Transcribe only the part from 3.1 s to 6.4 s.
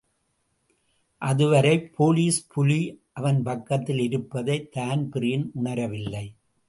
அவன் பக்கத்தில் இருப்பதை தான்பிரீன் உணரவில்லை.